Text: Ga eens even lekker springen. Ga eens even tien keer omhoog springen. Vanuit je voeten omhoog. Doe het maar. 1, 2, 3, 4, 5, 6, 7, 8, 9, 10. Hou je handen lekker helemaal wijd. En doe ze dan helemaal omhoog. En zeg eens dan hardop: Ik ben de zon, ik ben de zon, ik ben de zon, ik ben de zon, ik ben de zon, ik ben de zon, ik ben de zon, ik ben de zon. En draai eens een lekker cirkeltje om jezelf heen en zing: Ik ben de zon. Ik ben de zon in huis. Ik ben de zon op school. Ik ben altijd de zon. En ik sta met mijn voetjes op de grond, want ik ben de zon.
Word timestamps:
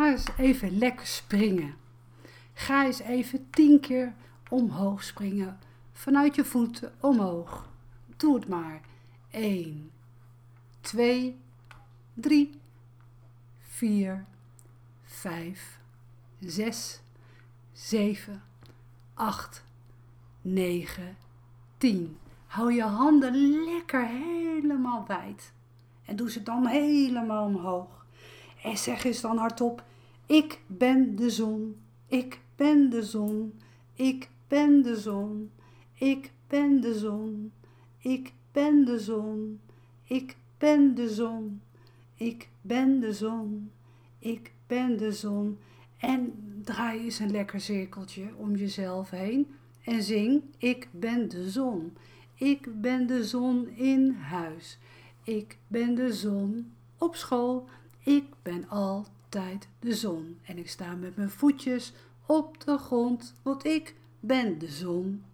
Ga 0.00 0.10
eens 0.10 0.28
even 0.36 0.78
lekker 0.78 1.06
springen. 1.06 1.74
Ga 2.54 2.84
eens 2.84 3.00
even 3.00 3.50
tien 3.50 3.80
keer 3.80 4.14
omhoog 4.48 5.02
springen. 5.04 5.58
Vanuit 5.92 6.34
je 6.34 6.44
voeten 6.44 6.92
omhoog. 7.00 7.68
Doe 8.16 8.34
het 8.34 8.48
maar. 8.48 8.80
1, 9.30 9.90
2, 10.80 11.40
3, 12.14 12.60
4, 13.58 14.24
5, 15.04 15.80
6, 16.38 17.00
7, 17.72 18.42
8, 19.14 19.64
9, 20.40 21.16
10. 21.78 22.18
Hou 22.46 22.72
je 22.72 22.82
handen 22.82 23.64
lekker 23.64 24.06
helemaal 24.06 25.04
wijd. 25.06 25.52
En 26.04 26.16
doe 26.16 26.30
ze 26.30 26.42
dan 26.42 26.66
helemaal 26.66 27.44
omhoog. 27.44 27.99
En 28.62 28.78
zeg 28.78 29.04
eens 29.04 29.20
dan 29.20 29.36
hardop: 29.36 29.84
Ik 30.26 30.60
ben 30.66 31.16
de 31.16 31.30
zon, 31.30 31.76
ik 32.06 32.40
ben 32.56 32.90
de 32.90 33.02
zon, 33.02 33.60
ik 33.94 34.30
ben 34.48 34.82
de 34.82 34.96
zon, 34.96 35.50
ik 35.94 36.30
ben 36.46 36.80
de 36.80 36.98
zon, 36.98 37.52
ik 37.98 38.32
ben 38.52 38.84
de 38.84 38.98
zon, 38.98 39.60
ik 40.06 40.36
ben 40.58 40.94
de 40.94 41.08
zon, 41.08 41.60
ik 42.14 42.48
ben 42.62 43.00
de 43.00 43.12
zon, 43.12 43.70
ik 44.18 44.52
ben 44.66 44.96
de 44.96 45.12
zon. 45.12 45.58
En 45.96 46.32
draai 46.64 47.04
eens 47.04 47.18
een 47.18 47.30
lekker 47.30 47.60
cirkeltje 47.60 48.24
om 48.36 48.56
jezelf 48.56 49.10
heen 49.10 49.46
en 49.84 50.02
zing: 50.02 50.42
Ik 50.58 50.88
ben 50.90 51.28
de 51.28 51.50
zon. 51.50 51.96
Ik 52.34 52.80
ben 52.80 53.06
de 53.06 53.24
zon 53.24 53.68
in 53.68 54.10
huis. 54.10 54.78
Ik 55.24 55.58
ben 55.66 55.94
de 55.94 56.12
zon 56.12 56.72
op 56.98 57.16
school. 57.16 57.68
Ik 58.02 58.24
ben 58.42 58.68
altijd 58.68 59.68
de 59.78 59.94
zon. 59.94 60.38
En 60.42 60.58
ik 60.58 60.68
sta 60.68 60.94
met 60.94 61.16
mijn 61.16 61.30
voetjes 61.30 61.92
op 62.26 62.64
de 62.64 62.78
grond, 62.78 63.34
want 63.42 63.64
ik 63.64 63.94
ben 64.20 64.58
de 64.58 64.68
zon. 64.68 65.24